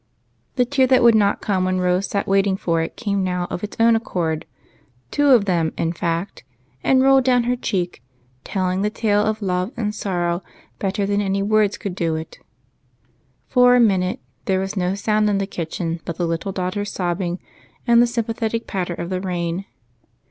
[0.55, 3.45] The tear that would not come when Rose sat wait ing for it came now
[3.51, 4.47] of its own accord,—
[5.11, 6.43] two of them in fact,—
[6.83, 7.99] and rolled down her cheeks,
[8.43, 10.41] telling the tale of love and sorrow
[10.79, 12.31] better than any words could do it.
[12.31, 13.49] TWO GIRLS.
[13.49, 16.91] 7 For a minute there was no sound in the kitchen but the little daughter's
[16.91, 17.37] sobbing
[17.85, 19.65] and the sympathetic pat ter of the rain.